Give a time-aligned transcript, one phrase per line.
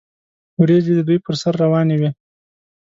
[0.59, 2.09] وریځې د دوی پر سر روانې وې.